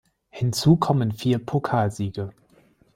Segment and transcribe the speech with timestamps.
[0.31, 2.33] Hinzu kommen vier Pokalsiege.